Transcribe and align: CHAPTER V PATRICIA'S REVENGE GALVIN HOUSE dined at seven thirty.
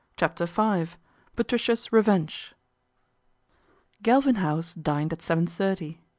CHAPTER 0.17 0.47
V 0.47 0.95
PATRICIA'S 1.35 1.93
REVENGE 1.93 2.55
GALVIN 4.01 4.37
HOUSE 4.37 4.73
dined 4.73 5.13
at 5.13 5.21
seven 5.21 5.45
thirty. 5.45 5.99